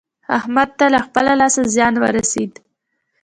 احمد 0.37 0.69
ته 0.79 0.85
له 0.93 0.99
خپله 1.05 1.31
لاسه 1.39 1.61
زيان 1.75 1.93
ورسېد. 2.01 2.51